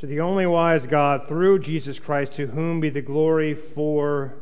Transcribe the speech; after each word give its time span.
to 0.00 0.06
the 0.06 0.20
only 0.20 0.46
wise 0.46 0.86
God 0.86 1.28
through 1.28 1.58
Jesus 1.58 1.98
Christ, 1.98 2.32
to 2.34 2.46
whom 2.46 2.80
be 2.80 2.88
the 2.88 3.02
glory 3.02 3.52
forever. 3.52 4.32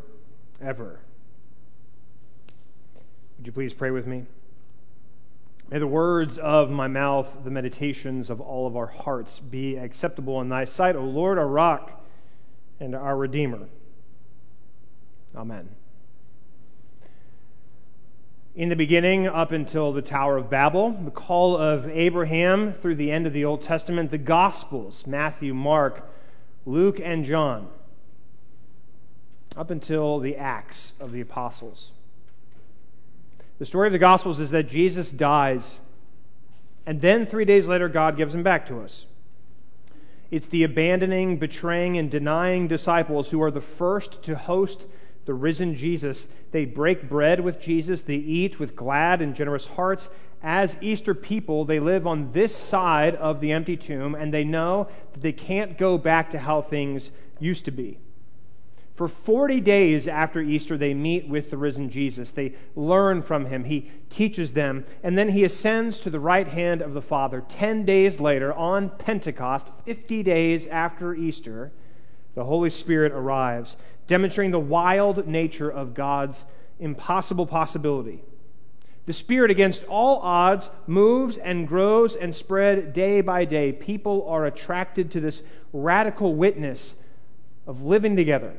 Would 3.37 3.45
you 3.45 3.51
please 3.51 3.75
pray 3.75 3.91
with 3.91 4.07
me? 4.07 4.27
May 5.69 5.81
the 5.81 5.89
words 5.89 6.39
of 6.39 6.71
my 6.71 6.87
mouth, 6.87 7.39
the 7.43 7.51
meditations 7.51 8.31
of 8.31 8.41
all 8.41 8.69
of 8.69 8.77
our 8.77 8.87
hearts 8.87 9.41
be 9.41 9.75
acceptable 9.75 10.41
in 10.41 10.49
thy 10.49 10.63
sight, 10.63 10.95
O 10.95 11.03
Lord, 11.03 11.39
our 11.39 11.49
rock 11.49 12.05
and 12.79 12.95
our 12.95 13.17
Redeemer. 13.17 13.67
Amen. 15.35 15.71
In 18.55 18.69
the 18.69 18.77
beginning, 18.77 19.27
up 19.27 19.53
until 19.53 19.93
the 19.93 20.03
Tower 20.03 20.37
of 20.37 20.51
Babel, 20.51 20.91
the 20.91 21.11
call 21.11 21.57
of 21.57 21.89
Abraham 21.89 22.73
through 22.73 22.97
the 22.97 23.13
end 23.13 23.27
of 23.27 23.33
the 23.33 23.45
Old 23.45 23.63
Testament, 23.63 24.11
the 24.11 24.19
Gospels 24.19 25.07
Matthew, 25.07 25.55
Mark, 25.55 26.09
Luke, 26.67 26.99
and 27.01 27.25
John, 27.25 27.69
up 29.57 29.71
until 29.71 30.19
the 30.19 30.37
Acts 30.37 30.95
of 30.99 31.13
the 31.13 31.21
Apostles. 31.21 31.93
The 33.59 33.67
story 33.67 33.89
of 33.89 33.93
the 33.93 33.99
Gospels 33.99 34.41
is 34.41 34.51
that 34.51 34.69
Jesus 34.69 35.13
dies, 35.13 35.79
and 36.85 37.01
then 37.01 37.27
three 37.27 37.45
days 37.45 37.69
later, 37.69 37.89
God 37.89 38.17
gives 38.17 38.35
him 38.35 38.43
back 38.43 38.67
to 38.69 38.81
us. 38.81 39.07
It's 40.31 40.47
the 40.47 40.65
abandoning, 40.65 41.39
betraying, 41.39 41.97
and 41.97 42.11
denying 42.11 42.69
disciples 42.69 43.31
who 43.31 43.43
are 43.43 43.51
the 43.51 43.61
first 43.61 44.23
to 44.25 44.37
host 44.37 44.87
the 45.29 45.35
risen 45.35 45.75
Jesus. 45.75 46.27
They 46.53 46.65
break 46.65 47.07
bread 47.07 47.41
with 47.41 47.61
Jesus, 47.61 48.01
they 48.03 48.17
eat 48.17 48.59
with 48.59 48.75
glad 48.75 49.21
and 49.21 49.35
generous 49.35 49.67
hearts. 49.67 50.09
As 50.43 50.77
Easter 50.81 51.15
people, 51.15 51.67
they 51.67 51.79
live 51.79 52.07
on 52.07 52.33
this 52.33 52.57
side 52.57 53.15
of 53.17 53.41
the 53.41 53.53
empty 53.53 53.77
tomb, 53.77 54.15
and 54.15 54.33
they 54.33 54.43
know 54.43 54.89
that 55.13 55.21
they 55.21 55.33
can't 55.33 55.77
go 55.77 55.99
back 55.99 56.31
to 56.31 56.39
how 56.39 56.63
things 56.63 57.11
used 57.39 57.67
to 57.67 57.71
be. 57.71 57.99
For 58.95 59.07
40 59.07 59.61
days 59.61 60.09
after 60.09 60.41
Easter, 60.41 60.79
they 60.79 60.95
meet 60.95 61.29
with 61.29 61.51
the 61.51 61.59
risen 61.59 61.91
Jesus. 61.91 62.33
They 62.33 62.55
learn 62.75 63.21
from 63.21 63.45
him. 63.45 63.65
He 63.65 63.91
teaches 64.09 64.55
them. 64.55 64.87
And 65.03 65.19
then 65.19 65.29
he 65.29 65.45
ascends 65.45 66.01
to 66.01 66.11
the 66.11 66.19
right 66.19 66.49
hand 66.49 66.81
of 66.81 66.95
the 66.95 67.03
Father. 67.03 67.45
10 67.49 67.85
days 67.85 68.19
later, 68.19 68.53
on 68.55 68.89
Pentecost, 68.89 69.71
50 69.85 70.23
days 70.23 70.67
after 70.67 71.15
Easter, 71.15 71.71
the 72.35 72.45
Holy 72.45 72.71
Spirit 72.71 73.13
arrives, 73.13 73.77
demonstrating 74.09 74.51
the 74.51 74.59
wild 74.59 75.29
nature 75.29 75.71
of 75.71 75.95
God's 75.95 76.45
impossible 76.81 77.47
possibility. 77.47 78.21
The 79.07 79.13
Spirit, 79.13 79.51
against 79.51 79.85
all 79.85 80.19
odds, 80.19 80.69
moves 80.87 81.39
and 81.39 81.67
grows 81.67 82.17
and 82.17 82.35
spread 82.35 82.93
day 82.93 83.21
by 83.21 83.45
day. 83.45 83.73
People 83.73 84.29
are 84.29 84.45
attracted 84.45 85.11
to 85.13 85.21
this 85.21 85.43
radical 85.73 86.35
witness 86.35 86.95
of 87.67 87.83
living 87.83 88.17
together, 88.17 88.55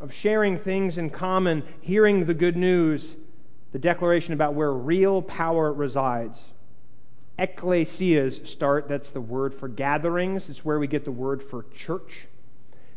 of 0.00 0.12
sharing 0.12 0.56
things 0.58 0.98
in 0.98 1.10
common, 1.10 1.62
hearing 1.80 2.24
the 2.24 2.34
good 2.34 2.56
news, 2.56 3.14
the 3.72 3.78
declaration 3.78 4.32
about 4.32 4.54
where 4.54 4.72
real 4.72 5.22
power 5.22 5.72
resides. 5.72 6.52
Ecclesias 7.38 8.46
start, 8.46 8.88
that's 8.88 9.10
the 9.10 9.20
word 9.20 9.54
for 9.54 9.68
gatherings, 9.68 10.48
it's 10.48 10.64
where 10.64 10.78
we 10.78 10.86
get 10.86 11.04
the 11.04 11.12
word 11.12 11.42
for 11.42 11.66
church. 11.74 12.26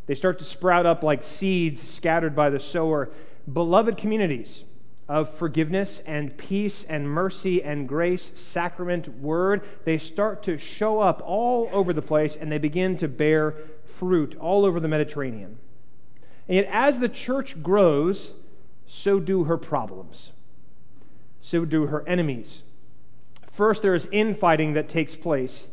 They 0.07 0.15
start 0.15 0.39
to 0.39 0.45
sprout 0.45 0.85
up 0.85 1.03
like 1.03 1.21
seeds 1.21 1.87
scattered 1.87 2.35
by 2.35 2.49
the 2.49 2.59
sower. 2.59 3.09
Beloved 3.51 3.97
communities 3.97 4.63
of 5.07 5.33
forgiveness 5.33 6.01
and 6.05 6.37
peace 6.37 6.83
and 6.83 7.09
mercy 7.09 7.63
and 7.63 7.87
grace, 7.87 8.31
sacrament, 8.35 9.07
word, 9.19 9.63
they 9.85 9.97
start 9.97 10.43
to 10.43 10.57
show 10.57 10.99
up 10.99 11.21
all 11.25 11.69
over 11.71 11.93
the 11.93 12.01
place 12.01 12.35
and 12.35 12.51
they 12.51 12.57
begin 12.57 12.97
to 12.97 13.07
bear 13.07 13.55
fruit 13.85 14.35
all 14.39 14.65
over 14.65 14.79
the 14.79 14.87
Mediterranean. 14.87 15.57
And 16.47 16.55
yet, 16.55 16.67
as 16.71 16.99
the 16.99 17.09
church 17.09 17.61
grows, 17.61 18.33
so 18.85 19.19
do 19.19 19.45
her 19.45 19.57
problems, 19.57 20.31
so 21.41 21.65
do 21.65 21.87
her 21.87 22.07
enemies. 22.07 22.63
First, 23.51 23.81
there 23.81 23.95
is 23.95 24.07
infighting 24.11 24.73
that 24.73 24.87
takes 24.87 25.15
place. 25.15 25.67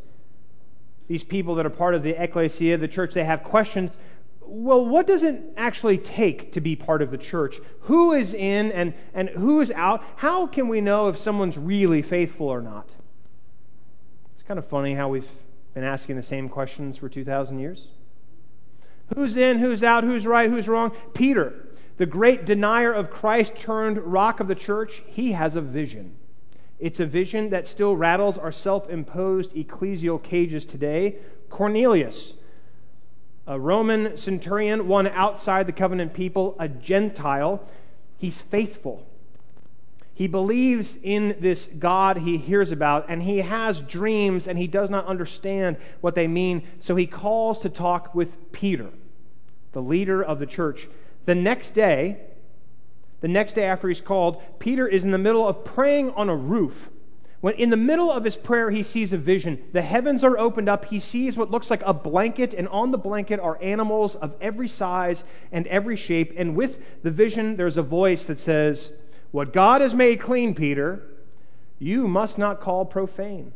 These 1.07 1.23
people 1.23 1.55
that 1.57 1.67
are 1.67 1.71
part 1.71 1.95
of 1.95 2.03
the 2.03 2.21
ecclesia, 2.21 2.77
the 2.79 2.89
church, 2.89 3.15
they 3.15 3.25
have 3.25 3.45
questions 3.45 3.97
well, 4.47 4.85
what 4.85 5.07
does 5.07 5.23
it 5.23 5.43
actually 5.57 5.99
take 5.99 6.53
to 6.53 6.61
be 6.61 6.77
part 6.77 7.03
of 7.03 7.11
the 7.11 7.19
church? 7.19 7.61
Who 7.83 8.13
is 8.13 8.35
in 8.35 8.73
and, 8.73 8.95
and 9.13 9.29
who 9.31 9.61
is 9.61 9.71
out? 9.73 10.05
How 10.17 10.47
can 10.47 10.69
we 10.69 10.81
know 10.81 11.09
if 11.09 11.19
someone's 11.19 11.57
really 11.57 12.03
faithful 12.03 12.49
or 12.49 12.61
not? 12.61 12.91
It's 14.35 14.43
kind 14.43 14.59
of 14.59 14.67
funny 14.67 14.95
how 14.95 15.09
we've 15.09 15.29
been 15.75 15.85
asking 15.85 16.17
the 16.17 16.23
same 16.23 16.49
questions 16.49 16.97
for 16.97 17.09
2,000 17.09 17.59
years. 17.59 17.89
Who's 19.15 19.37
in, 19.37 19.59
who's 19.59 19.85
out, 19.85 20.05
who's 20.05 20.27
right, 20.27 20.49
who's 20.49 20.69
wrong? 20.69 20.93
Peter, 21.13 21.69
the 21.97 22.07
great 22.07 22.45
denier 22.45 22.93
of 22.93 23.11
Christ 23.11 23.57
turned 23.57 23.99
rock 23.99 24.41
of 24.41 24.49
the 24.49 24.55
church, 24.55 25.03
he 25.07 25.33
has 25.33 25.57
a 25.57 25.61
vision. 25.61 26.17
It's 26.79 27.01
a 27.01 27.07
vision 27.07 27.51
that 27.51 27.67
still 27.67 27.97
rattles 27.97 28.39
our 28.39 28.53
self 28.53 28.89
imposed 28.91 29.55
ecclesial 29.55 30.23
cages 30.23 30.65
today. 30.65 31.17
Cornelius, 31.49 32.35
a 33.47 33.59
Roman 33.59 34.17
centurion, 34.17 34.89
one 34.89 35.07
outside 35.07 35.67
the 35.67 35.73
covenant 35.73 36.15
people, 36.15 36.57
a 36.59 36.69
Gentile. 36.69 37.63
He's 38.17 38.41
faithful. 38.41 39.07
He 40.15 40.29
believes 40.29 40.97
in 41.03 41.37
this 41.41 41.67
God 41.67 42.19
he 42.19 42.39
hears 42.39 42.71
about, 42.71 43.07
and 43.09 43.23
he 43.23 43.39
has 43.39 43.81
dreams, 43.81 44.47
and 44.47 44.57
he 44.57 44.69
does 44.69 44.89
not 44.89 45.07
understand 45.07 45.77
what 46.01 46.15
they 46.15 46.29
mean. 46.29 46.63
So 46.79 46.95
he 46.95 47.07
calls 47.07 47.61
to 47.61 47.69
talk 47.69 48.15
with 48.15 48.53
Peter, 48.53 48.91
the 49.73 49.83
leader 49.83 50.23
of 50.23 50.39
the 50.39 50.47
church. 50.47 50.89
The 51.27 51.35
next 51.35 51.73
day, 51.73 52.21
the 53.21 53.29
next 53.29 53.55
day 53.55 53.65
after 53.65 53.89
he's 53.89 54.01
called, 54.01 54.41
Peter 54.61 54.87
is 54.87 55.05
in 55.05 55.11
the 55.11 55.19
middle 55.19 55.47
of 55.47 55.65
praying 55.65 56.11
on 56.13 56.29
a 56.29 56.37
roof 56.37 56.91
when 57.45 57.57
in 57.57 57.69
the 57.69 57.77
middle 57.77 58.11
of 58.11 58.25
his 58.25 58.39
prayer, 58.39 58.71
he 58.71 58.83
sees 58.83 59.13
a 59.13 59.19
vision. 59.19 59.63
The 59.73 59.83
heavens 59.83 60.25
are 60.25 60.39
opened 60.39 60.67
up. 60.67 60.87
He 60.87 60.99
sees 60.99 61.37
what 61.37 61.51
looks 61.51 61.71
like 61.71 61.83
a 61.85 61.93
blanket, 61.93 62.55
and 62.55 62.67
on 62.69 62.91
the 62.91 62.97
blanket 62.97 63.39
are 63.39 63.63
animals 63.63 64.17
of 64.17 64.35
every 64.41 64.67
size 64.67 65.25
and 65.53 65.67
every 65.67 65.95
shape. 65.95 66.33
And 66.39 66.57
with 66.57 67.03
the 67.03 67.11
vision, 67.11 67.57
there's 67.57 67.77
a 67.77 67.83
voice 67.83 68.25
that 68.25 68.41
says, 68.41 68.93
What 69.31 69.53
God 69.53 69.83
has 69.83 69.95
made 69.95 70.21
clean, 70.21 70.55
Peter, 70.55 71.03
you 71.79 72.09
must 72.09 72.39
not 72.39 72.63
call 72.63 72.87
profane. 72.87 73.53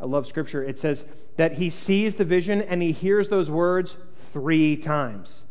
I 0.00 0.06
love 0.06 0.28
scripture. 0.28 0.62
It 0.62 0.78
says 0.78 1.04
that 1.36 1.54
he 1.54 1.68
sees 1.68 2.14
the 2.14 2.24
vision 2.24 2.62
and 2.62 2.80
he 2.80 2.92
hears 2.92 3.28
those 3.28 3.50
words 3.50 3.96
three 4.32 4.76
times. 4.76 5.42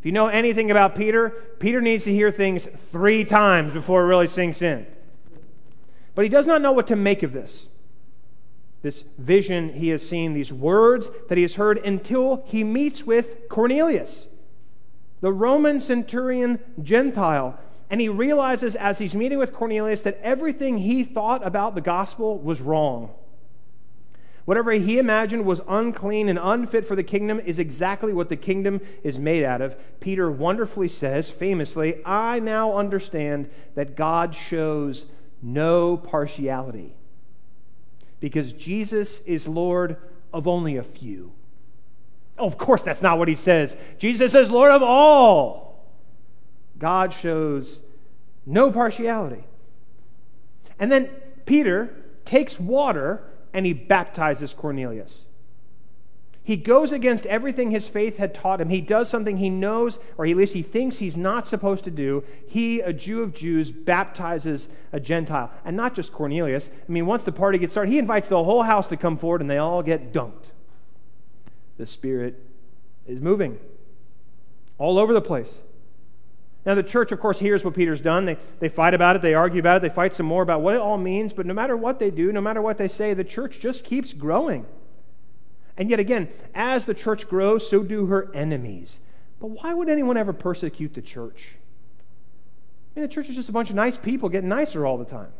If 0.00 0.06
you 0.06 0.10
know 0.10 0.26
anything 0.26 0.72
about 0.72 0.96
Peter, 0.96 1.30
Peter 1.60 1.80
needs 1.80 2.02
to 2.06 2.12
hear 2.12 2.32
things 2.32 2.66
three 2.90 3.24
times 3.24 3.72
before 3.72 4.02
it 4.02 4.08
really 4.08 4.26
sinks 4.26 4.60
in. 4.60 4.88
But 6.14 6.24
he 6.24 6.28
does 6.28 6.46
not 6.46 6.62
know 6.62 6.72
what 6.72 6.86
to 6.88 6.96
make 6.96 7.22
of 7.22 7.32
this. 7.32 7.68
This 8.82 9.04
vision 9.16 9.74
he 9.74 9.88
has 9.88 10.06
seen, 10.06 10.34
these 10.34 10.52
words 10.52 11.10
that 11.28 11.38
he 11.38 11.42
has 11.42 11.54
heard, 11.54 11.78
until 11.78 12.42
he 12.46 12.64
meets 12.64 13.04
with 13.04 13.48
Cornelius, 13.48 14.28
the 15.20 15.32
Roman 15.32 15.80
centurion 15.80 16.58
Gentile. 16.82 17.58
And 17.88 18.00
he 18.00 18.08
realizes 18.08 18.74
as 18.74 18.98
he's 18.98 19.14
meeting 19.14 19.38
with 19.38 19.52
Cornelius 19.52 20.02
that 20.02 20.18
everything 20.22 20.78
he 20.78 21.04
thought 21.04 21.46
about 21.46 21.74
the 21.74 21.80
gospel 21.80 22.38
was 22.38 22.60
wrong. 22.60 23.10
Whatever 24.44 24.72
he 24.72 24.98
imagined 24.98 25.44
was 25.44 25.60
unclean 25.68 26.28
and 26.28 26.38
unfit 26.42 26.84
for 26.84 26.96
the 26.96 27.04
kingdom 27.04 27.38
is 27.38 27.60
exactly 27.60 28.12
what 28.12 28.28
the 28.28 28.36
kingdom 28.36 28.80
is 29.04 29.18
made 29.18 29.44
out 29.44 29.60
of. 29.60 29.76
Peter 30.00 30.30
wonderfully 30.30 30.88
says, 30.88 31.30
famously, 31.30 32.04
I 32.04 32.40
now 32.40 32.76
understand 32.76 33.48
that 33.76 33.94
God 33.94 34.34
shows 34.34 35.06
no 35.42 35.96
partiality. 35.96 36.94
Because 38.20 38.52
Jesus 38.52 39.20
is 39.20 39.48
Lord 39.48 39.96
of 40.32 40.46
only 40.46 40.76
a 40.76 40.82
few. 40.82 41.32
Of 42.38 42.56
course, 42.56 42.82
that's 42.82 43.02
not 43.02 43.18
what 43.18 43.28
he 43.28 43.34
says. 43.34 43.76
Jesus 43.98 44.34
is 44.34 44.50
Lord 44.50 44.70
of 44.70 44.82
all. 44.82 45.84
God 46.78 47.12
shows 47.12 47.80
no 48.46 48.70
partiality. 48.70 49.44
And 50.78 50.90
then 50.90 51.10
Peter 51.46 51.94
takes 52.24 52.58
water 52.58 53.22
and 53.52 53.66
he 53.66 53.72
baptizes 53.72 54.54
Cornelius. 54.54 55.24
He 56.44 56.56
goes 56.56 56.90
against 56.90 57.24
everything 57.26 57.70
his 57.70 57.86
faith 57.86 58.16
had 58.16 58.34
taught 58.34 58.60
him. 58.60 58.68
He 58.68 58.80
does 58.80 59.08
something 59.08 59.36
he 59.36 59.48
knows, 59.48 60.00
or 60.18 60.26
at 60.26 60.36
least 60.36 60.54
he 60.54 60.62
thinks 60.62 60.96
he's 60.96 61.16
not 61.16 61.46
supposed 61.46 61.84
to 61.84 61.90
do. 61.90 62.24
He, 62.48 62.80
a 62.80 62.92
Jew 62.92 63.22
of 63.22 63.32
Jews, 63.32 63.70
baptizes 63.70 64.68
a 64.92 64.98
Gentile. 64.98 65.52
And 65.64 65.76
not 65.76 65.94
just 65.94 66.12
Cornelius. 66.12 66.68
I 66.68 66.90
mean, 66.90 67.06
once 67.06 67.22
the 67.22 67.30
party 67.30 67.58
gets 67.58 67.74
started, 67.74 67.92
he 67.92 67.98
invites 67.98 68.26
the 68.26 68.42
whole 68.42 68.64
house 68.64 68.88
to 68.88 68.96
come 68.96 69.16
forward 69.16 69.40
and 69.40 69.48
they 69.48 69.58
all 69.58 69.84
get 69.84 70.12
dunked. 70.12 70.46
The 71.78 71.86
Spirit 71.86 72.44
is 73.06 73.20
moving 73.20 73.60
all 74.78 74.98
over 74.98 75.12
the 75.12 75.22
place. 75.22 75.58
Now, 76.66 76.74
the 76.74 76.82
church, 76.82 77.12
of 77.12 77.20
course, 77.20 77.38
hears 77.38 77.64
what 77.64 77.74
Peter's 77.74 78.00
done. 78.00 78.24
They, 78.24 78.36
they 78.58 78.68
fight 78.68 78.94
about 78.94 79.14
it, 79.14 79.22
they 79.22 79.34
argue 79.34 79.60
about 79.60 79.76
it, 79.76 79.82
they 79.82 79.94
fight 79.94 80.14
some 80.14 80.26
more 80.26 80.42
about 80.42 80.60
what 80.60 80.74
it 80.74 80.80
all 80.80 80.98
means. 80.98 81.32
But 81.32 81.46
no 81.46 81.54
matter 81.54 81.76
what 81.76 82.00
they 82.00 82.10
do, 82.10 82.32
no 82.32 82.40
matter 82.40 82.62
what 82.62 82.78
they 82.78 82.88
say, 82.88 83.14
the 83.14 83.24
church 83.24 83.60
just 83.60 83.84
keeps 83.84 84.12
growing. 84.12 84.66
And 85.76 85.88
yet 85.90 86.00
again, 86.00 86.28
as 86.54 86.86
the 86.86 86.94
church 86.94 87.28
grows, 87.28 87.68
so 87.68 87.82
do 87.82 88.06
her 88.06 88.30
enemies. 88.34 88.98
But 89.40 89.48
why 89.48 89.74
would 89.74 89.88
anyone 89.88 90.16
ever 90.16 90.32
persecute 90.32 90.94
the 90.94 91.02
church? 91.02 91.56
I 92.94 93.00
mean, 93.00 93.08
the 93.08 93.12
church 93.12 93.28
is 93.28 93.34
just 93.34 93.48
a 93.48 93.52
bunch 93.52 93.70
of 93.70 93.76
nice 93.76 93.96
people 93.96 94.28
getting 94.28 94.48
nicer 94.48 94.86
all 94.86 94.98
the 94.98 95.04
time. 95.04 95.32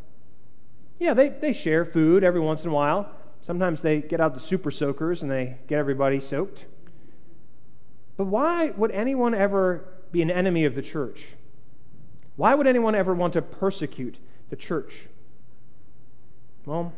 Yeah, 0.99 1.13
they, 1.13 1.29
they 1.29 1.53
share 1.53 1.85
food 1.85 2.23
every 2.23 2.39
once 2.39 2.63
in 2.63 2.69
a 2.69 2.73
while. 2.73 3.09
Sometimes 3.41 3.81
they 3.81 4.01
get 4.01 4.19
out 4.19 4.33
the 4.33 4.39
super 4.39 4.71
soakers 4.71 5.21
and 5.21 5.31
they 5.31 5.57
get 5.67 5.77
everybody 5.77 6.19
soaked. 6.19 6.65
But 8.17 8.25
why 8.25 8.71
would 8.71 8.91
anyone 8.91 9.33
ever 9.33 9.85
be 10.11 10.21
an 10.21 10.31
enemy 10.31 10.65
of 10.65 10.75
the 10.75 10.81
church? 10.81 11.27
Why 12.35 12.55
would 12.55 12.67
anyone 12.67 12.95
ever 12.95 13.13
want 13.13 13.33
to 13.33 13.41
persecute 13.41 14.17
the 14.49 14.55
church? 14.55 15.07
Well, 16.65 16.93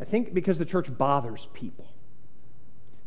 I 0.00 0.04
think 0.04 0.32
because 0.32 0.58
the 0.58 0.64
church 0.64 0.96
bothers 0.96 1.48
people. 1.52 1.88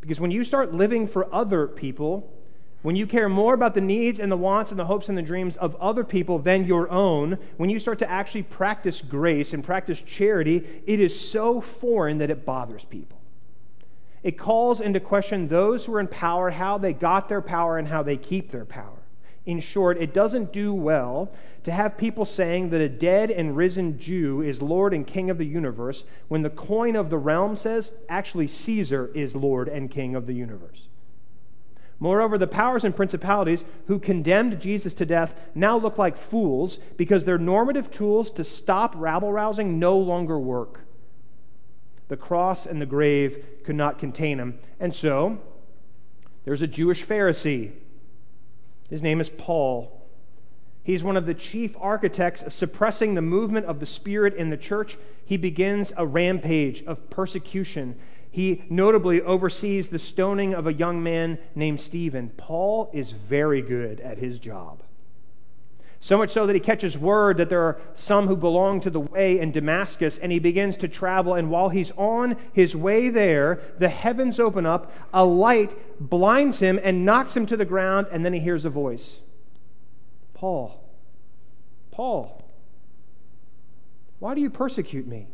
Because 0.02 0.20
when 0.20 0.32
you 0.32 0.44
start 0.44 0.74
living 0.74 1.08
for 1.08 1.34
other 1.34 1.68
people, 1.68 2.34
when 2.82 2.96
you 2.96 3.06
care 3.06 3.30
more 3.30 3.54
about 3.54 3.76
the 3.76 3.82
needs 3.82 4.20
and 4.20 4.32
the 4.32 4.38
wants 4.38 4.72
and 4.72 4.80
the 4.80 4.86
hopes 4.86 5.08
and 5.08 5.18
the 5.18 5.22
dreams 5.22 5.56
of 5.58 5.76
other 5.76 6.04
people 6.04 6.40
than 6.40 6.66
your 6.66 6.90
own, 6.90 7.38
when 7.58 7.70
you 7.70 7.80
start 7.80 8.00
to 8.00 8.10
actually 8.10 8.44
practice 8.44 9.02
grace 9.02 9.54
and 9.54 9.64
practice 9.64 10.02
charity, 10.02 10.82
it 10.88 11.00
is 11.00 11.18
so 11.18 11.62
foreign 11.62 12.18
that 12.18 12.32
it 12.32 12.44
bothers 12.44 12.84
people. 12.86 13.20
It 14.24 14.38
calls 14.38 14.82
into 14.82 15.00
question 15.00 15.48
those 15.48 15.86
who 15.86 15.94
are 15.96 16.00
in 16.00 16.08
power, 16.08 16.50
how 16.50 16.80
they 16.80 16.94
got 16.94 17.30
their 17.30 17.42
power, 17.42 17.78
and 17.78 17.88
how 17.88 18.02
they 18.02 18.18
keep 18.18 18.52
their 18.52 18.66
power. 18.66 19.01
In 19.46 19.60
short, 19.60 19.98
it 19.98 20.14
doesn't 20.14 20.54
do 20.54 20.74
well 20.74 21.32
to 21.64 21.72
have 21.72 21.98
people 21.98 22.26
saying 22.26 22.70
that 22.70 22.82
a 22.82 22.90
dead 22.90 23.32
and 23.32 23.56
risen 23.56 23.98
Jew 23.98 24.42
is 24.42 24.62
Lord 24.62 24.94
and 24.94 25.06
King 25.06 25.30
of 25.30 25.38
the 25.38 25.46
universe 25.46 26.04
when 26.28 26.42
the 26.44 26.50
coin 26.50 26.96
of 26.96 27.10
the 27.10 27.18
realm 27.18 27.56
says 27.56 27.92
actually 28.08 28.48
Caesar 28.48 29.10
is 29.14 29.36
Lord 29.36 29.68
and 29.68 29.90
King 29.90 30.16
of 30.16 30.28
the 30.28 30.34
universe. 30.34 30.88
Moreover, 32.00 32.40
the 32.40 32.48
powers 32.48 32.84
and 32.84 32.96
principalities 32.96 33.64
who 33.86 34.00
condemned 34.00 34.60
Jesus 34.60 34.96
to 34.96 35.06
death 35.06 35.36
now 35.54 35.78
look 35.78 36.00
like 36.00 36.18
fools 36.18 36.80
because 36.98 37.26
their 37.26 37.38
normative 37.38 37.92
tools 37.92 38.32
to 38.32 38.44
stop 38.44 38.94
rabble 38.98 39.32
rousing 39.32 39.78
no 39.78 39.98
longer 39.98 40.40
work. 40.40 40.82
The 42.08 42.18
cross 42.18 42.66
and 42.66 42.82
the 42.82 42.88
grave 42.88 43.46
could 43.64 43.76
not 43.76 44.00
contain 44.00 44.40
him. 44.40 44.58
And 44.80 44.96
so, 44.96 45.40
there's 46.44 46.64
a 46.64 46.68
Jewish 46.68 47.06
Pharisee 47.06 47.72
his 48.92 49.02
name 49.02 49.20
is 49.20 49.30
Paul. 49.30 49.98
He's 50.84 51.04
one 51.04 51.18
of 51.18 51.26
the 51.26 51.34
chief 51.34 51.76
architects 51.80 52.44
of 52.44 52.54
suppressing 52.54 53.16
the 53.16 53.22
movement 53.22 53.66
of 53.66 53.80
the 53.80 53.86
Spirit 53.86 54.36
in 54.36 54.50
the 54.50 54.58
church. 54.58 54.98
He 55.26 55.38
begins 55.38 55.94
a 55.96 56.06
rampage 56.06 56.84
of 56.84 57.10
persecution. 57.10 57.96
He 58.30 58.64
notably 58.70 59.22
oversees 59.22 59.88
the 59.88 60.00
stoning 60.00 60.54
of 60.54 60.68
a 60.68 60.74
young 60.74 61.02
man 61.02 61.40
named 61.56 61.80
Stephen. 61.80 62.32
Paul 62.36 62.92
is 62.94 63.12
very 63.12 63.62
good 63.62 64.00
at 64.02 64.18
his 64.18 64.40
job. 64.40 64.84
So 66.04 66.18
much 66.18 66.32
so 66.32 66.48
that 66.48 66.56
he 66.56 66.60
catches 66.60 66.98
word 66.98 67.38
that 67.38 67.50
there 67.50 67.62
are 67.62 67.80
some 67.94 68.26
who 68.26 68.36
belong 68.36 68.82
to 68.82 68.90
the 68.90 69.00
way 69.00 69.40
in 69.40 69.52
Damascus, 69.52 70.18
and 70.18 70.32
he 70.32 70.40
begins 70.40 70.76
to 70.78 70.88
travel. 70.88 71.36
And 71.36 71.52
while 71.52 71.70
he's 71.70 71.92
on 71.92 72.38
his 72.54 72.76
way 72.76 73.10
there, 73.10 73.62
the 73.78 73.88
heavens 73.88 74.40
open 74.40 74.66
up, 74.66 74.92
a 75.14 75.24
light 75.24 75.72
blinds 76.00 76.58
him 76.58 76.80
and 76.82 77.06
knocks 77.06 77.38
him 77.38 77.46
to 77.46 77.56
the 77.56 77.66
ground, 77.66 78.08
and 78.12 78.26
then 78.26 78.34
he 78.34 78.40
hears 78.40 78.66
a 78.66 78.70
voice. 78.72 79.20
Paul, 80.34 80.84
Paul, 81.92 82.44
why 84.18 84.34
do 84.34 84.42
you 84.42 84.50
persecute 84.50 85.06
me? 85.06 85.28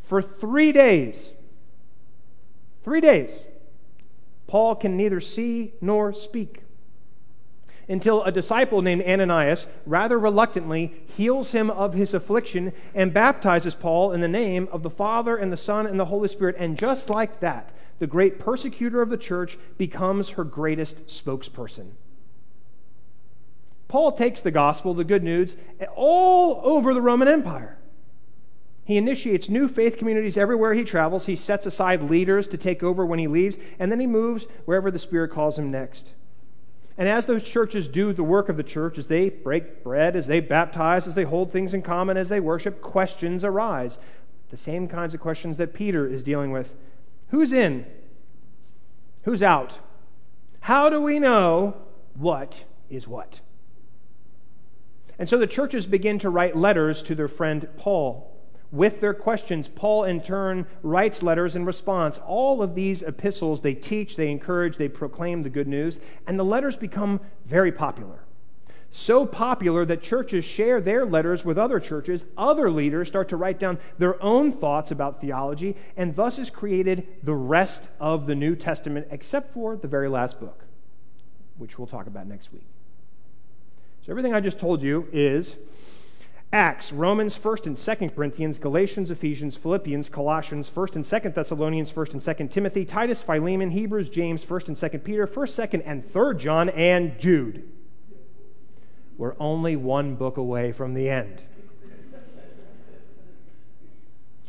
For 0.00 0.20
three 0.20 0.72
days, 0.72 1.30
three 2.82 3.00
days, 3.00 3.44
Paul 4.48 4.74
can 4.74 4.96
neither 4.96 5.20
see 5.20 5.74
nor 5.80 6.12
speak 6.12 6.64
until 7.90 8.22
a 8.22 8.32
disciple 8.32 8.80
named 8.80 9.02
Ananias, 9.02 9.66
rather 9.84 10.18
reluctantly, 10.18 10.94
heals 11.16 11.52
him 11.52 11.70
of 11.70 11.92
his 11.92 12.14
affliction 12.14 12.72
and 12.94 13.12
baptizes 13.12 13.74
Paul 13.74 14.12
in 14.12 14.20
the 14.20 14.28
name 14.28 14.68
of 14.70 14.82
the 14.82 14.90
Father 14.90 15.36
and 15.36 15.52
the 15.52 15.56
Son 15.56 15.86
and 15.86 15.98
the 15.98 16.06
Holy 16.06 16.28
Spirit. 16.28 16.56
And 16.58 16.78
just 16.78 17.10
like 17.10 17.40
that, 17.40 17.72
the 17.98 18.06
great 18.06 18.38
persecutor 18.38 19.02
of 19.02 19.10
the 19.10 19.18
church 19.18 19.58
becomes 19.76 20.30
her 20.30 20.44
greatest 20.44 21.06
spokesperson. 21.06 21.90
Paul 23.88 24.12
takes 24.12 24.40
the 24.40 24.52
gospel, 24.52 24.94
the 24.94 25.04
good 25.04 25.24
news, 25.24 25.56
all 25.96 26.60
over 26.62 26.94
the 26.94 27.02
Roman 27.02 27.26
Empire. 27.26 27.76
He 28.84 28.96
initiates 28.96 29.48
new 29.48 29.66
faith 29.68 29.98
communities 29.98 30.36
everywhere 30.36 30.74
he 30.74 30.84
travels. 30.84 31.26
He 31.26 31.36
sets 31.36 31.66
aside 31.66 32.04
leaders 32.04 32.46
to 32.48 32.56
take 32.56 32.82
over 32.84 33.04
when 33.04 33.18
he 33.18 33.26
leaves, 33.26 33.56
and 33.78 33.90
then 33.90 34.00
he 34.00 34.06
moves 34.06 34.46
wherever 34.64 34.90
the 34.90 34.98
Spirit 34.98 35.32
calls 35.32 35.58
him 35.58 35.70
next. 35.70 36.14
And 36.98 37.08
as 37.08 37.26
those 37.26 37.42
churches 37.42 37.88
do 37.88 38.12
the 38.12 38.22
work 38.22 38.48
of 38.48 38.56
the 38.56 38.62
church, 38.62 38.98
as 38.98 39.06
they 39.06 39.30
break 39.30 39.82
bread, 39.82 40.16
as 40.16 40.26
they 40.26 40.40
baptize, 40.40 41.06
as 41.06 41.14
they 41.14 41.24
hold 41.24 41.50
things 41.50 41.72
in 41.72 41.82
common, 41.82 42.16
as 42.16 42.28
they 42.28 42.40
worship, 42.40 42.82
questions 42.82 43.44
arise. 43.44 43.98
The 44.50 44.56
same 44.56 44.88
kinds 44.88 45.14
of 45.14 45.20
questions 45.20 45.56
that 45.56 45.72
Peter 45.72 46.06
is 46.06 46.22
dealing 46.22 46.50
with. 46.50 46.74
Who's 47.28 47.52
in? 47.52 47.86
Who's 49.22 49.42
out? 49.42 49.78
How 50.60 50.90
do 50.90 51.00
we 51.00 51.18
know 51.18 51.76
what 52.14 52.64
is 52.90 53.06
what? 53.08 53.40
And 55.18 55.28
so 55.28 55.38
the 55.38 55.46
churches 55.46 55.86
begin 55.86 56.18
to 56.20 56.30
write 56.30 56.56
letters 56.56 57.02
to 57.04 57.14
their 57.14 57.28
friend 57.28 57.68
Paul 57.76 58.30
with 58.72 59.00
their 59.00 59.14
questions. 59.14 59.68
Paul, 59.68 60.04
in 60.04 60.20
turn, 60.20 60.66
writes 60.82 61.22
letters 61.22 61.56
in 61.56 61.64
response. 61.64 62.18
All 62.18 62.62
of 62.62 62.74
these 62.74 63.02
epistles, 63.02 63.62
they 63.62 63.74
teach, 63.74 64.16
they 64.16 64.30
encourage, 64.30 64.76
they 64.76 64.88
proclaim 64.88 65.42
the 65.42 65.50
good 65.50 65.68
news, 65.68 65.98
and 66.26 66.38
the 66.38 66.44
letters 66.44 66.76
become 66.76 67.20
very 67.46 67.72
popular. 67.72 68.24
So 68.92 69.24
popular 69.24 69.84
that 69.84 70.02
churches 70.02 70.44
share 70.44 70.80
their 70.80 71.06
letters 71.06 71.44
with 71.44 71.56
other 71.56 71.78
churches. 71.78 72.24
Other 72.36 72.70
leaders 72.70 73.06
start 73.06 73.28
to 73.28 73.36
write 73.36 73.60
down 73.60 73.78
their 73.98 74.20
own 74.20 74.50
thoughts 74.50 74.90
about 74.90 75.20
theology, 75.20 75.76
and 75.96 76.16
thus 76.16 76.40
is 76.40 76.50
created 76.50 77.06
the 77.22 77.34
rest 77.34 77.90
of 78.00 78.26
the 78.26 78.34
New 78.34 78.56
Testament, 78.56 79.06
except 79.10 79.52
for 79.52 79.76
the 79.76 79.86
very 79.86 80.08
last 80.08 80.40
book, 80.40 80.64
which 81.56 81.78
we'll 81.78 81.86
talk 81.86 82.08
about 82.08 82.26
next 82.26 82.52
week. 82.52 82.66
So, 84.04 84.10
everything 84.10 84.34
I 84.34 84.40
just 84.40 84.58
told 84.58 84.82
you 84.82 85.06
is 85.12 85.54
Acts, 86.52 86.92
Romans, 86.92 87.38
1st 87.38 87.66
and 87.66 87.76
2nd 87.76 88.14
Corinthians, 88.16 88.58
Galatians, 88.58 89.10
Ephesians, 89.10 89.54
Philippians, 89.54 90.08
Colossians, 90.08 90.68
1st 90.68 90.96
and 90.96 91.04
2nd 91.04 91.34
Thessalonians, 91.34 91.92
1st 91.92 92.12
and 92.12 92.20
2nd 92.20 92.50
Timothy, 92.50 92.84
Titus, 92.84 93.22
Philemon, 93.22 93.70
Hebrews, 93.70 94.08
James, 94.08 94.44
1st 94.44 94.68
and 94.68 94.76
2nd 94.76 95.04
Peter, 95.04 95.28
1st, 95.28 95.68
2nd 95.68 95.82
and 95.86 96.04
3rd 96.04 96.38
John, 96.38 96.68
and 96.70 97.16
Jude. 97.20 97.70
We're 99.16 99.36
only 99.38 99.76
one 99.76 100.16
book 100.16 100.38
away 100.38 100.72
from 100.72 100.94
the 100.94 101.08
end. 101.08 101.42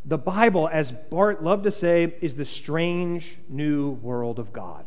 The 0.03 0.17
Bible, 0.17 0.67
as 0.71 0.91
Barth 0.91 1.41
loved 1.41 1.65
to 1.65 1.71
say, 1.71 2.15
is 2.21 2.35
the 2.35 2.45
strange 2.45 3.37
new 3.47 3.91
world 3.91 4.39
of 4.39 4.51
God. 4.51 4.85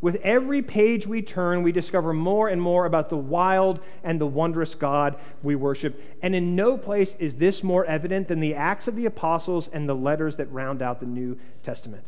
With 0.00 0.16
every 0.16 0.62
page 0.62 1.06
we 1.06 1.22
turn, 1.22 1.62
we 1.62 1.72
discover 1.72 2.12
more 2.12 2.48
and 2.48 2.62
more 2.62 2.86
about 2.86 3.08
the 3.08 3.16
wild 3.16 3.80
and 4.04 4.20
the 4.20 4.26
wondrous 4.26 4.74
God 4.76 5.16
we 5.42 5.56
worship. 5.56 6.00
And 6.22 6.36
in 6.36 6.54
no 6.54 6.78
place 6.78 7.16
is 7.16 7.34
this 7.34 7.64
more 7.64 7.84
evident 7.84 8.28
than 8.28 8.38
the 8.38 8.54
Acts 8.54 8.86
of 8.86 8.94
the 8.94 9.06
Apostles 9.06 9.68
and 9.68 9.88
the 9.88 9.96
letters 9.96 10.36
that 10.36 10.52
round 10.52 10.82
out 10.82 11.00
the 11.00 11.06
New 11.06 11.36
Testament. 11.64 12.04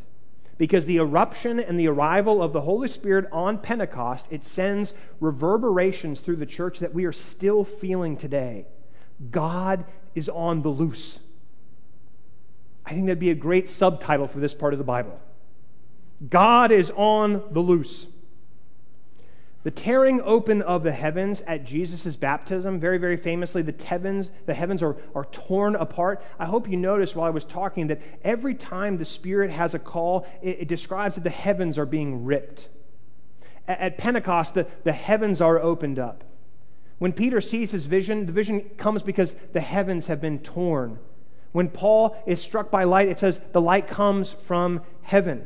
Because 0.57 0.85
the 0.85 0.99
eruption 0.99 1.59
and 1.59 1.81
the 1.81 1.89
arrival 1.89 2.43
of 2.43 2.53
the 2.53 2.61
Holy 2.61 2.87
Spirit 2.87 3.27
on 3.33 3.59
Pentecost, 3.59 4.29
it 4.31 4.45
sends 4.45 4.95
reverberations 5.19 6.21
through 6.21 6.37
the 6.37 6.47
church 6.47 6.79
that 6.79 6.95
we 6.95 7.07
are 7.07 7.13
still 7.13 7.65
feeling 7.65 8.17
today. 8.17 8.67
God 9.31 9.85
is 10.15 10.29
on 10.29 10.63
the 10.63 10.69
loose. 10.69 11.19
I 12.87 12.91
think 12.91 13.07
that'd 13.07 13.19
be 13.19 13.31
a 13.31 13.35
great 13.35 13.69
subtitle 13.69 14.29
for 14.29 14.39
this 14.39 14.55
part 14.55 14.75
of 14.75 14.79
the 14.79 14.85
Bible. 14.85 15.19
God 16.29 16.71
is 16.71 16.91
on 16.95 17.43
the 17.53 17.61
loose. 17.61 18.07
The 19.63 19.71
tearing 19.71 20.23
open 20.23 20.63
of 20.63 20.83
the 20.83 20.93
heavens 20.93 21.43
at 21.43 21.67
Jesus' 21.67 22.17
baptism, 22.17 22.81
very, 22.81 22.97
very 22.97 23.19
famously, 23.19 23.61
the 23.61 23.75
heavens, 23.85 24.31
the 24.47 24.55
heavens 24.55 24.83
are, 24.83 24.97
are 25.15 25.27
torn 25.27 25.77
apart. 25.77 26.23
I 26.39 26.47
hope 26.47 26.69
you 26.69 26.79
noticed 26.79 27.15
while 27.15 27.27
I 27.27 27.31
was 27.31 27.45
talking 27.45 27.89
that 27.89 28.01
every 28.25 28.55
time 28.55 28.97
the 28.97 29.05
Spirit 29.05 29.51
has 29.51 29.75
a 29.75 29.79
call, 29.79 30.27
it, 30.41 30.63
it 30.63 30.69
describes 30.69 31.17
that 31.17 31.25
the 31.25 31.31
heavens 31.31 31.77
are 31.77 31.85
being 31.85 32.25
ripped. 32.25 32.69
At, 33.69 33.81
at 33.81 33.99
Pentecost, 33.99 34.55
the, 34.55 34.67
the 34.85 34.95
heavens 34.95 35.43
are 35.43 35.59
opened 35.59 35.99
up. 35.99 36.25
When 36.99 37.13
Peter 37.13 37.43
sees 37.43 37.71
his 37.71 37.85
vision, 37.85 38.25
the 38.25 38.33
vision 38.33 38.63
comes 38.79 39.03
because 39.03 39.35
the 39.53 39.61
heavens 39.61 40.07
have 40.07 40.23
been 40.23 40.39
torn. 40.39 40.99
When 41.53 41.69
Paul 41.69 42.17
is 42.27 42.41
struck 42.41 42.71
by 42.71 42.85
light, 42.85 43.09
it 43.09 43.19
says 43.19 43.41
the 43.53 43.61
light 43.61 43.89
comes 43.89 44.33
from 44.33 44.83
heaven. 45.03 45.45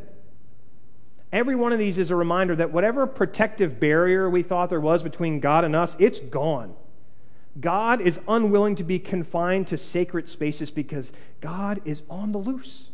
Every 1.34 1.56
one 1.56 1.72
of 1.72 1.80
these 1.80 1.98
is 1.98 2.12
a 2.12 2.16
reminder 2.16 2.54
that 2.54 2.70
whatever 2.70 3.08
protective 3.08 3.80
barrier 3.80 4.30
we 4.30 4.44
thought 4.44 4.70
there 4.70 4.80
was 4.80 5.02
between 5.02 5.40
God 5.40 5.64
and 5.64 5.74
us, 5.74 5.96
it's 5.98 6.20
gone. 6.20 6.76
God 7.60 8.00
is 8.00 8.20
unwilling 8.28 8.76
to 8.76 8.84
be 8.84 9.00
confined 9.00 9.66
to 9.68 9.76
sacred 9.76 10.28
spaces 10.28 10.70
because 10.70 11.12
God 11.40 11.80
is 11.84 12.04
on 12.08 12.30
the 12.30 12.38
loose. 12.38 12.88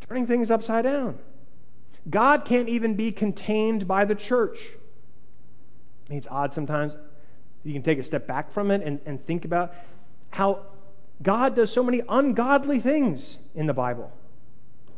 turning 0.00 0.26
things 0.26 0.50
upside 0.50 0.82
down. 0.82 1.16
God 2.10 2.44
can't 2.44 2.68
even 2.68 2.96
be 2.96 3.12
contained 3.12 3.86
by 3.86 4.04
the 4.04 4.16
church. 4.16 4.72
I 6.06 6.10
mean, 6.10 6.18
it's 6.18 6.26
odd 6.28 6.52
sometimes. 6.52 6.96
You 7.62 7.72
can 7.72 7.82
take 7.82 8.00
a 8.00 8.02
step 8.02 8.26
back 8.26 8.50
from 8.50 8.72
it 8.72 8.82
and, 8.82 8.98
and 9.06 9.24
think 9.24 9.44
about 9.44 9.72
how 10.30 10.64
God 11.22 11.54
does 11.54 11.72
so 11.72 11.84
many 11.84 12.02
ungodly 12.08 12.80
things 12.80 13.38
in 13.54 13.66
the 13.66 13.74
Bible. 13.74 14.12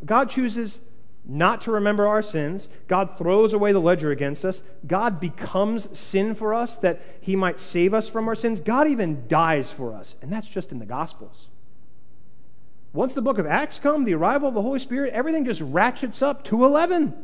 God 0.07 0.31
chooses 0.31 0.78
not 1.26 1.62
to 1.62 1.73
remember 1.73 2.07
our 2.07 2.23
sins. 2.23 2.69
God 2.87 3.16
throws 3.16 3.52
away 3.52 3.73
the 3.73 3.81
ledger 3.81 4.11
against 4.11 4.45
us. 4.45 4.62
God 4.87 5.21
becomes 5.21 5.99
sin 5.99 6.35
for 6.35 6.52
us 6.52 6.76
that 6.78 7.00
he 7.21 7.35
might 7.35 7.61
save 7.61 7.95
us 7.95 8.09
from 8.09 8.28
our 8.28 8.35
sins. 8.35 8.61
God 8.61 8.88
even 8.88 9.26
dies 9.26 9.73
for 9.73 9.95
us. 9.95 10.16
And 10.21 10.31
that's 10.31 10.49
just 10.49 10.71
in 10.71 10.78
the 10.78 10.87
Gospels. 10.87 11.49
Once 12.93 13.14
the 13.14 13.23
book 13.23 13.38
of 13.38 13.47
Acts 13.47 13.78
come, 13.78 14.04
the 14.04 14.14
arrival 14.14 14.49
of 14.49 14.54
the 14.54 14.62
Holy 14.62 14.78
Spirit, 14.78 15.12
everything 15.14 15.45
just 15.45 15.61
ratchets 15.62 16.21
up 16.23 16.45
to 16.45 16.64
11. 16.64 17.14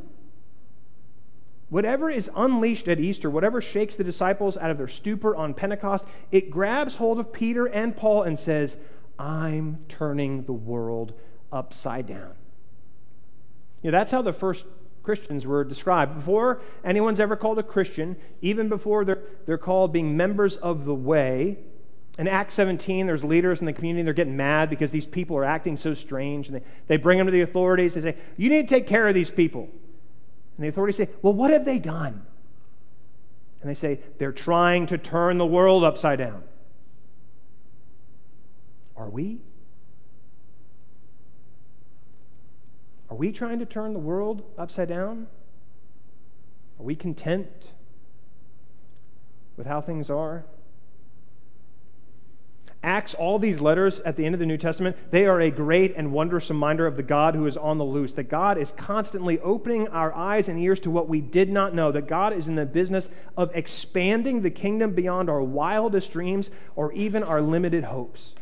Whatever 1.68 2.10
is 2.10 2.28
unleashed 2.34 2.88
at 2.88 2.98
Easter, 2.98 3.30
whatever 3.30 3.60
shakes 3.60 3.94
the 3.94 4.02
disciples 4.02 4.56
out 4.56 4.70
of 4.70 4.78
their 4.78 4.88
stupor 4.88 5.36
on 5.36 5.54
Pentecost, 5.54 6.06
it 6.32 6.50
grabs 6.50 6.96
hold 6.96 7.20
of 7.20 7.32
Peter 7.32 7.66
and 7.66 7.96
Paul 7.96 8.24
and 8.24 8.36
says, 8.36 8.78
I'm 9.18 9.84
turning 9.88 10.44
the 10.44 10.52
world 10.52 11.12
upside 11.52 12.06
down. 12.06 12.32
You 13.82 13.90
know, 13.90 13.98
that's 13.98 14.12
how 14.12 14.22
the 14.22 14.32
first 14.32 14.66
Christians 15.02 15.46
were 15.46 15.64
described. 15.64 16.14
Before 16.14 16.60
anyone's 16.84 17.20
ever 17.20 17.36
called 17.36 17.58
a 17.58 17.62
Christian, 17.62 18.16
even 18.42 18.68
before 18.68 19.04
they're, 19.04 19.22
they're 19.46 19.58
called 19.58 19.92
being 19.92 20.16
members 20.16 20.56
of 20.56 20.84
the 20.84 20.94
way, 20.94 21.58
in 22.18 22.28
Acts 22.28 22.54
17, 22.56 23.06
there's 23.06 23.24
leaders 23.24 23.60
in 23.60 23.66
the 23.66 23.72
community, 23.72 24.02
they're 24.02 24.12
getting 24.12 24.36
mad 24.36 24.68
because 24.68 24.90
these 24.90 25.06
people 25.06 25.38
are 25.38 25.44
acting 25.44 25.78
so 25.78 25.94
strange. 25.94 26.48
And 26.48 26.56
they, 26.56 26.62
they 26.86 26.96
bring 26.98 27.16
them 27.16 27.26
to 27.26 27.30
the 27.30 27.40
authorities. 27.40 27.94
They 27.94 28.02
say, 28.02 28.16
You 28.36 28.50
need 28.50 28.68
to 28.68 28.74
take 28.74 28.86
care 28.86 29.08
of 29.08 29.14
these 29.14 29.30
people. 29.30 29.62
And 29.62 30.64
the 30.64 30.68
authorities 30.68 30.96
say, 30.96 31.08
Well, 31.22 31.32
what 31.32 31.50
have 31.50 31.64
they 31.64 31.78
done? 31.78 32.26
And 33.62 33.70
they 33.70 33.74
say, 33.74 34.00
They're 34.18 34.32
trying 34.32 34.84
to 34.86 34.98
turn 34.98 35.38
the 35.38 35.46
world 35.46 35.82
upside 35.82 36.18
down. 36.18 36.42
Are 38.96 39.08
we? 39.08 39.40
We 43.20 43.30
trying 43.30 43.58
to 43.58 43.66
turn 43.66 43.92
the 43.92 43.98
world 43.98 44.42
upside 44.56 44.88
down? 44.88 45.26
Are 46.78 46.82
we 46.82 46.96
content 46.96 47.48
with 49.58 49.66
how 49.66 49.82
things 49.82 50.08
are? 50.08 50.46
Acts, 52.82 53.12
all 53.12 53.38
these 53.38 53.60
letters 53.60 54.00
at 54.00 54.16
the 54.16 54.24
end 54.24 54.34
of 54.34 54.38
the 54.38 54.46
New 54.46 54.56
Testament, 54.56 54.96
they 55.10 55.26
are 55.26 55.38
a 55.38 55.50
great 55.50 55.94
and 55.98 56.12
wondrous 56.12 56.48
reminder 56.48 56.86
of 56.86 56.96
the 56.96 57.02
God 57.02 57.34
who 57.34 57.44
is 57.44 57.58
on 57.58 57.76
the 57.76 57.84
loose, 57.84 58.14
that 58.14 58.30
God 58.30 58.56
is 58.56 58.72
constantly 58.72 59.38
opening 59.40 59.86
our 59.88 60.14
eyes 60.14 60.48
and 60.48 60.58
ears 60.58 60.80
to 60.80 60.90
what 60.90 61.06
we 61.06 61.20
did 61.20 61.50
not 61.50 61.74
know, 61.74 61.92
that 61.92 62.08
God 62.08 62.32
is 62.32 62.48
in 62.48 62.54
the 62.54 62.64
business 62.64 63.10
of 63.36 63.54
expanding 63.54 64.40
the 64.40 64.48
kingdom 64.48 64.94
beyond 64.94 65.28
our 65.28 65.42
wildest 65.42 66.10
dreams 66.10 66.48
or 66.74 66.90
even 66.94 67.22
our 67.22 67.42
limited 67.42 67.84
hopes. 67.84 68.34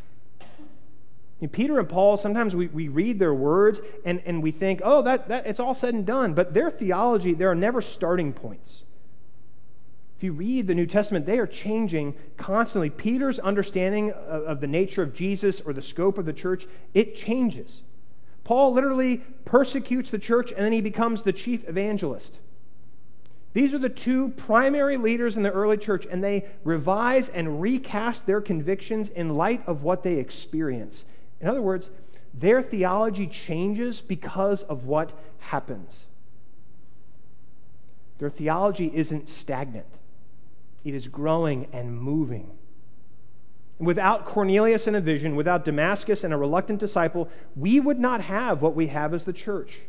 Peter 1.46 1.78
and 1.78 1.88
Paul, 1.88 2.16
sometimes 2.16 2.56
we, 2.56 2.66
we 2.66 2.88
read 2.88 3.20
their 3.20 3.34
words 3.34 3.80
and, 4.04 4.20
and 4.26 4.42
we 4.42 4.50
think, 4.50 4.80
oh, 4.82 5.02
that, 5.02 5.28
that, 5.28 5.46
it's 5.46 5.60
all 5.60 5.74
said 5.74 5.94
and 5.94 6.04
done. 6.04 6.34
But 6.34 6.52
their 6.52 6.68
theology, 6.68 7.32
there 7.32 7.50
are 7.50 7.54
never 7.54 7.80
starting 7.80 8.32
points. 8.32 8.82
If 10.16 10.24
you 10.24 10.32
read 10.32 10.66
the 10.66 10.74
New 10.74 10.86
Testament, 10.86 11.26
they 11.26 11.38
are 11.38 11.46
changing 11.46 12.16
constantly. 12.36 12.90
Peter's 12.90 13.38
understanding 13.38 14.10
of, 14.10 14.42
of 14.42 14.60
the 14.60 14.66
nature 14.66 15.02
of 15.02 15.14
Jesus 15.14 15.60
or 15.60 15.72
the 15.72 15.82
scope 15.82 16.18
of 16.18 16.26
the 16.26 16.32
church, 16.32 16.66
it 16.92 17.14
changes. 17.14 17.82
Paul 18.42 18.72
literally 18.72 19.18
persecutes 19.44 20.10
the 20.10 20.18
church 20.18 20.50
and 20.50 20.64
then 20.64 20.72
he 20.72 20.80
becomes 20.80 21.22
the 21.22 21.32
chief 21.32 21.68
evangelist. 21.68 22.40
These 23.52 23.74
are 23.74 23.78
the 23.78 23.88
two 23.88 24.30
primary 24.30 24.96
leaders 24.96 25.36
in 25.36 25.42
the 25.42 25.50
early 25.50 25.78
church, 25.78 26.06
and 26.08 26.22
they 26.22 26.46
revise 26.64 27.28
and 27.28 27.60
recast 27.60 28.26
their 28.26 28.40
convictions 28.40 29.08
in 29.08 29.36
light 29.36 29.62
of 29.66 29.82
what 29.82 30.02
they 30.02 30.14
experience. 30.14 31.04
In 31.40 31.48
other 31.48 31.62
words, 31.62 31.90
their 32.34 32.62
theology 32.62 33.26
changes 33.26 34.00
because 34.00 34.62
of 34.64 34.84
what 34.84 35.12
happens. 35.38 36.06
Their 38.18 38.30
theology 38.30 38.90
isn't 38.94 39.28
stagnant, 39.28 39.98
it 40.84 40.94
is 40.94 41.06
growing 41.06 41.68
and 41.72 41.98
moving. 41.98 42.50
Without 43.78 44.24
Cornelius 44.24 44.88
and 44.88 44.96
a 44.96 45.00
vision, 45.00 45.36
without 45.36 45.64
Damascus 45.64 46.24
and 46.24 46.34
a 46.34 46.36
reluctant 46.36 46.80
disciple, 46.80 47.28
we 47.54 47.78
would 47.78 48.00
not 48.00 48.20
have 48.22 48.60
what 48.60 48.74
we 48.74 48.88
have 48.88 49.14
as 49.14 49.24
the 49.24 49.32
church. 49.32 49.82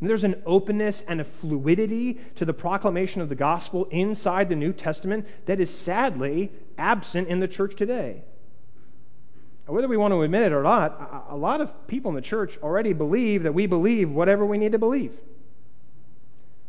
There's 0.00 0.22
an 0.22 0.40
openness 0.46 1.02
and 1.08 1.20
a 1.20 1.24
fluidity 1.24 2.20
to 2.36 2.44
the 2.44 2.52
proclamation 2.52 3.20
of 3.22 3.28
the 3.28 3.34
gospel 3.34 3.86
inside 3.86 4.48
the 4.48 4.54
New 4.54 4.72
Testament 4.72 5.26
that 5.46 5.58
is 5.58 5.76
sadly 5.76 6.52
absent 6.78 7.26
in 7.26 7.40
the 7.40 7.48
church 7.48 7.74
today 7.74 8.22
whether 9.66 9.88
we 9.88 9.96
want 9.96 10.12
to 10.12 10.22
admit 10.22 10.42
it 10.42 10.52
or 10.52 10.62
not, 10.62 11.26
a 11.28 11.36
lot 11.36 11.60
of 11.60 11.86
people 11.88 12.08
in 12.10 12.14
the 12.14 12.22
church 12.22 12.56
already 12.62 12.92
believe 12.92 13.42
that 13.42 13.52
we 13.52 13.66
believe 13.66 14.10
whatever 14.10 14.46
we 14.46 14.58
need 14.58 14.72
to 14.72 14.78
believe. 14.78 15.18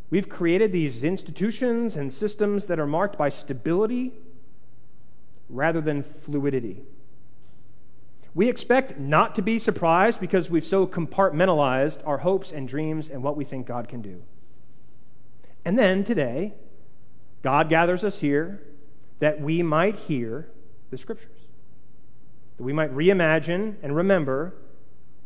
We've 0.10 0.28
created 0.28 0.72
these 0.72 1.04
institutions 1.04 1.96
and 1.96 2.12
systems 2.12 2.66
that 2.66 2.80
are 2.80 2.88
marked 2.88 3.18
by 3.18 3.30
stability 3.30 4.14
rather 5.48 5.80
than 5.80 6.02
fluidity. 6.02 6.82
We 8.34 8.50
expect 8.50 8.98
not 8.98 9.36
to 9.36 9.42
be 9.42 9.60
surprised 9.60 10.20
because 10.20 10.50
we've 10.50 10.66
so 10.66 10.88
compartmentalized 10.88 12.06
our 12.06 12.20
hopes 12.20 12.52
and 12.52 12.68
dreams 12.68 13.10
and 13.10 13.22
what 13.22 13.36
we 13.36 13.46
think 13.46 13.68
God 13.68 13.88
can 13.88 14.02
do. 14.02 14.24
And 15.66 15.78
then 15.78 16.04
today, 16.04 16.54
God 17.44 17.70
gathers 17.70 18.04
us 18.04 18.20
here 18.20 18.64
that 19.20 19.42
we 19.42 19.62
might 19.62 19.96
hear 19.96 20.50
the 20.90 20.98
scriptures 20.98 21.37
that 22.58 22.64
we 22.64 22.74
might 22.74 22.94
reimagine 22.94 23.76
and 23.82 23.96
remember 23.96 24.56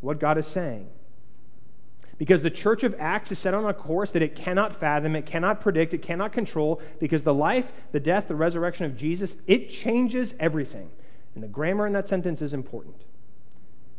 what 0.01 0.19
God 0.19 0.37
is 0.37 0.47
saying. 0.47 0.89
Because 2.17 2.43
the 2.43 2.51
church 2.51 2.83
of 2.83 2.93
Acts 2.99 3.31
is 3.31 3.39
set 3.39 3.55
on 3.55 3.65
a 3.65 3.73
course 3.73 4.11
that 4.11 4.21
it 4.21 4.35
cannot 4.35 4.79
fathom, 4.79 5.15
it 5.15 5.25
cannot 5.25 5.59
predict, 5.59 5.93
it 5.93 6.03
cannot 6.03 6.31
control, 6.31 6.79
because 6.99 7.23
the 7.23 7.33
life, 7.33 7.71
the 7.93 7.99
death, 7.99 8.27
the 8.27 8.35
resurrection 8.35 8.85
of 8.85 8.95
Jesus, 8.95 9.37
it 9.47 9.69
changes 9.71 10.35
everything. 10.39 10.91
And 11.33 11.43
the 11.43 11.47
grammar 11.47 11.87
in 11.87 11.93
that 11.93 12.07
sentence 12.07 12.41
is 12.41 12.53
important. 12.53 13.05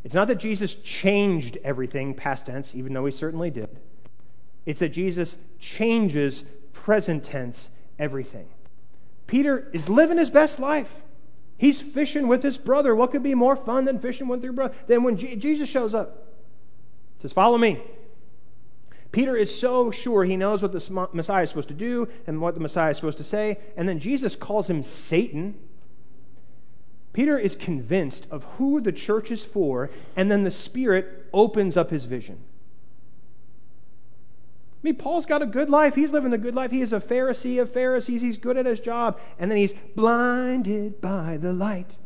It's 0.05 0.15
not 0.15 0.29
that 0.29 0.37
Jesus 0.37 0.75
changed 0.75 1.59
everything, 1.65 2.15
past 2.15 2.47
tense, 2.47 2.75
even 2.75 2.93
though 2.93 3.07
he 3.07 3.12
certainly 3.12 3.51
did. 3.51 3.81
It's 4.67 4.81
that 4.81 4.91
Jesus 4.91 5.37
changes, 5.59 6.45
present 6.73 7.25
tense, 7.25 7.71
everything. 7.99 8.49
Peter 9.27 9.69
is 9.73 9.89
living 9.89 10.19
his 10.19 10.31
best 10.31 10.61
life. 10.61 10.95
He's 11.62 11.81
fishing 11.81 12.26
with 12.26 12.42
his 12.42 12.59
brother. 12.59 12.92
What 12.92 13.12
could 13.12 13.23
be 13.23 13.37
more 13.37 13.54
fun 13.54 13.85
than 13.85 14.00
fishing 14.00 14.26
with 14.26 14.42
your 14.42 14.52
brother? 14.52 14.75
Then 14.88 15.04
when 15.04 15.16
G- 15.16 15.37
Jesus 15.37 15.69
shows 15.69 15.95
up, 15.95 16.26
says, 17.21 17.33
Follow 17.33 17.57
me. 17.57 17.81
Peter 19.12 19.37
is 19.37 19.57
so 19.57 19.92
sure 19.92 20.25
he 20.25 20.37
knows 20.37 20.61
what 20.61 20.73
the 20.73 21.09
Messiah 21.12 21.45
is 21.45 21.50
supposed 21.50 21.69
to 21.69 21.75
do 21.75 22.09
and 22.26 22.40
what 22.40 22.54
the 22.54 22.61
Messiah 22.61 22.90
is 22.90 22.97
supposed 22.97 23.19
to 23.19 23.25
say. 23.25 23.61
And 23.76 23.88
then 23.88 24.00
Jesus 24.00 24.35
calls 24.35 24.69
him 24.69 24.83
Satan. 24.83 25.54
Peter 27.12 27.38
is 27.38 27.54
convinced 27.54 28.26
of 28.28 28.42
who 28.59 28.81
the 28.81 28.90
church 28.90 29.31
is 29.31 29.45
for, 29.45 29.88
and 30.16 30.33
then 30.33 30.42
the 30.42 30.50
Spirit 30.50 31.28
opens 31.33 31.76
up 31.76 31.90
his 31.90 32.07
vision. 32.07 32.40
I 34.83 34.89
mean, 34.89 34.97
Paul's 34.97 35.27
got 35.27 35.43
a 35.43 35.47
good 35.47 35.71
life. 35.71 35.95
He's 35.95 36.12
living 36.12 36.33
a 36.33 36.39
good 36.39 36.57
life. 36.57 36.73
He 36.73 36.83
is 36.83 36.93
a 36.93 36.99
Pharisee 36.99 37.62
of 37.62 37.73
Pharisees. 37.73 38.21
He's 38.21 38.37
good 38.37 38.57
at 38.57 38.67
his 38.67 38.81
job. 38.81 39.21
And 39.39 39.49
then 39.49 39.59
he's 39.59 39.75
blinded 39.95 41.01
by 41.01 41.37
the 41.37 41.53
light. 41.53 41.97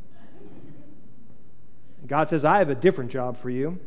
God 2.06 2.28
says, 2.28 2.44
I 2.44 2.58
have 2.58 2.68
a 2.68 2.74
different 2.74 3.10
job 3.10 3.38
for 3.38 3.48
you. 3.48 3.78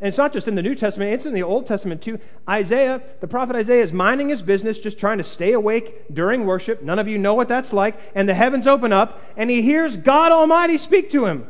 And 0.00 0.08
it's 0.08 0.16
not 0.16 0.32
just 0.32 0.48
in 0.48 0.54
the 0.54 0.62
New 0.62 0.74
Testament, 0.74 1.12
it's 1.12 1.26
in 1.26 1.34
the 1.34 1.42
Old 1.42 1.66
Testament 1.66 2.00
too. 2.00 2.20
Isaiah, 2.48 3.02
the 3.20 3.26
prophet 3.26 3.56
Isaiah, 3.56 3.82
is 3.82 3.92
minding 3.92 4.28
his 4.28 4.42
business, 4.42 4.78
just 4.78 4.98
trying 4.98 5.18
to 5.18 5.24
stay 5.24 5.52
awake 5.52 6.14
during 6.14 6.46
worship. 6.46 6.82
None 6.82 6.98
of 6.98 7.08
you 7.08 7.18
know 7.18 7.34
what 7.34 7.48
that's 7.48 7.72
like. 7.72 7.98
And 8.14 8.28
the 8.28 8.34
heavens 8.34 8.66
open 8.66 8.92
up, 8.92 9.20
and 9.36 9.50
he 9.50 9.60
hears 9.60 9.96
God 9.96 10.30
Almighty 10.32 10.78
speak 10.78 11.10
to 11.10 11.26
him. 11.26 11.48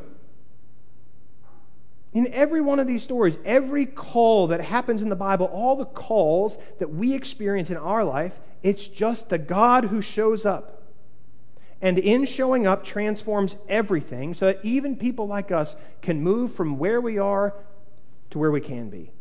In 2.12 2.32
every 2.32 2.60
one 2.60 2.78
of 2.78 2.86
these 2.86 3.02
stories, 3.02 3.36
every 3.44 3.84
call 3.84 4.46
that 4.48 4.60
happens 4.60 5.02
in 5.02 5.08
the 5.08 5.16
Bible, 5.16 5.46
all 5.46 5.76
the 5.76 5.84
calls 5.84 6.58
that 6.78 6.92
we 6.92 7.14
experience 7.14 7.70
in 7.70 7.76
our 7.76 8.02
life, 8.02 8.32
it's 8.62 8.86
just 8.86 9.28
the 9.28 9.38
God 9.38 9.84
who 9.84 10.00
shows 10.00 10.46
up. 10.46 10.82
And 11.80 11.98
in 11.98 12.24
showing 12.24 12.66
up, 12.66 12.84
transforms 12.84 13.56
everything 13.68 14.34
so 14.34 14.46
that 14.46 14.60
even 14.64 14.96
people 14.96 15.28
like 15.28 15.52
us 15.52 15.76
can 16.02 16.22
move 16.22 16.52
from 16.52 16.78
where 16.78 17.00
we 17.00 17.18
are 17.18 17.54
to 18.30 18.38
where 18.38 18.50
we 18.50 18.60
can 18.60 18.90
be. 18.90 19.12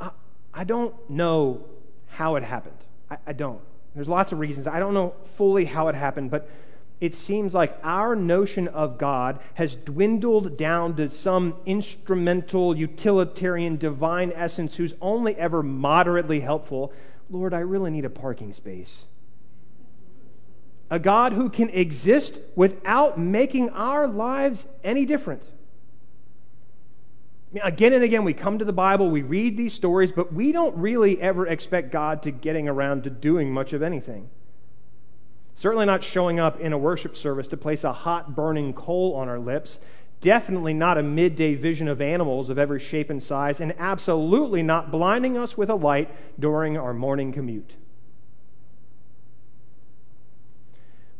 I, 0.00 0.10
I 0.54 0.64
don't 0.64 0.94
know 1.10 1.64
how 2.08 2.36
it 2.36 2.42
happened. 2.42 2.78
I, 3.10 3.18
I 3.26 3.32
don't. 3.32 3.60
There's 3.94 4.08
lots 4.08 4.32
of 4.32 4.38
reasons. 4.38 4.66
I 4.66 4.78
don't 4.78 4.94
know 4.94 5.14
fully 5.36 5.64
how 5.64 5.88
it 5.88 5.94
happened, 5.94 6.30
but 6.30 6.48
it 7.00 7.14
seems 7.14 7.54
like 7.54 7.78
our 7.84 8.16
notion 8.16 8.66
of 8.68 8.98
God 8.98 9.38
has 9.54 9.76
dwindled 9.76 10.56
down 10.56 10.96
to 10.96 11.08
some 11.08 11.54
instrumental, 11.64 12.76
utilitarian, 12.76 13.76
divine 13.76 14.32
essence 14.34 14.76
who's 14.76 14.94
only 15.00 15.36
ever 15.36 15.62
moderately 15.62 16.40
helpful. 16.40 16.92
Lord, 17.30 17.54
I 17.54 17.60
really 17.60 17.90
need 17.90 18.04
a 18.04 18.10
parking 18.10 18.52
space. 18.52 19.06
A 20.90 20.98
God 20.98 21.34
who 21.34 21.50
can 21.50 21.70
exist 21.70 22.40
without 22.56 23.18
making 23.18 23.70
our 23.70 24.08
lives 24.08 24.66
any 24.82 25.04
different. 25.04 25.44
Again 27.62 27.92
and 27.92 28.02
again, 28.02 28.24
we 28.24 28.34
come 28.34 28.58
to 28.58 28.64
the 28.64 28.72
Bible, 28.72 29.08
we 29.08 29.22
read 29.22 29.56
these 29.56 29.72
stories, 29.72 30.10
but 30.10 30.32
we 30.32 30.50
don't 30.50 30.76
really 30.76 31.20
ever 31.20 31.46
expect 31.46 31.92
God 31.92 32.22
to 32.24 32.30
getting 32.30 32.68
around 32.68 33.04
to 33.04 33.10
doing 33.10 33.52
much 33.52 33.72
of 33.72 33.82
anything. 33.82 34.28
Certainly 35.58 35.86
not 35.86 36.04
showing 36.04 36.38
up 36.38 36.60
in 36.60 36.72
a 36.72 36.78
worship 36.78 37.16
service 37.16 37.48
to 37.48 37.56
place 37.56 37.82
a 37.82 37.92
hot 37.92 38.36
burning 38.36 38.72
coal 38.72 39.16
on 39.16 39.28
our 39.28 39.40
lips. 39.40 39.80
Definitely 40.20 40.72
not 40.72 40.96
a 40.96 41.02
midday 41.02 41.56
vision 41.56 41.88
of 41.88 42.00
animals 42.00 42.48
of 42.48 42.60
every 42.60 42.78
shape 42.78 43.10
and 43.10 43.20
size, 43.20 43.60
and 43.60 43.74
absolutely 43.76 44.62
not 44.62 44.92
blinding 44.92 45.36
us 45.36 45.58
with 45.58 45.68
a 45.68 45.74
light 45.74 46.14
during 46.38 46.76
our 46.76 46.94
morning 46.94 47.32
commute. 47.32 47.74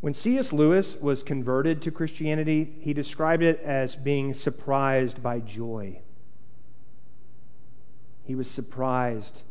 When 0.01 0.15
C.S. 0.15 0.53
Lewis 0.53 0.97
was 1.01 1.25
converted 1.25 1.83
to 1.83 1.91
Christianity, 1.91 2.77
he 2.79 2.93
described 2.93 3.43
it 3.43 3.61
as 3.65 3.97
being 3.97 4.35
surprised 4.35 5.21
by 5.21 5.41
joy. 5.41 5.99
He 8.23 8.37
was 8.37 8.49
surprised 8.49 9.43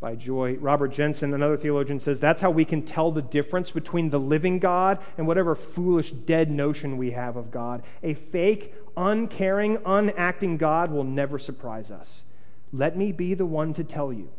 by 0.00 0.14
joy. 0.14 0.56
Robert 0.56 0.88
Jenson, 0.88 1.32
another 1.32 1.56
theologian, 1.56 1.98
says 1.98 2.20
that's 2.20 2.42
how 2.42 2.50
we 2.50 2.64
can 2.64 2.82
tell 2.82 3.10
the 3.10 3.22
difference 3.22 3.70
between 3.70 4.10
the 4.10 4.20
living 4.20 4.58
God 4.58 4.98
and 5.16 5.26
whatever 5.26 5.54
foolish, 5.54 6.12
dead 6.12 6.50
notion 6.50 6.96
we 6.96 7.12
have 7.12 7.36
of 7.36 7.50
God. 7.50 7.82
A 8.02 8.14
fake, 8.14 8.74
uncaring, 8.96 9.78
unacting 9.86 10.58
God 10.58 10.90
will 10.90 11.04
never 11.04 11.38
surprise 11.38 11.90
us. 11.90 12.24
Let 12.72 12.96
me 12.96 13.12
be 13.12 13.34
the 13.34 13.46
one 13.46 13.72
to 13.74 13.84
tell 13.84 14.12
you 14.12 14.30